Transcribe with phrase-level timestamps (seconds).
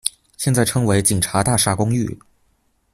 [0.35, 2.17] 现在称为警察大厦公寓。